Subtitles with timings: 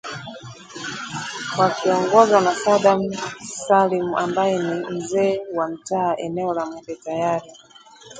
[1.57, 3.01] Wakiongozwa na Saddam
[3.65, 7.51] Salim ambaye ni mzee wa mtaa eneo la Mwembe Tayari